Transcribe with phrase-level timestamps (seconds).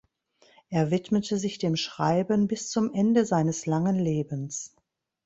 [0.71, 4.75] Er widmete sich dem Schreiben bis zum Ende seines langen Lebens.